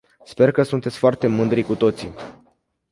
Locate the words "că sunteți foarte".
0.51-1.27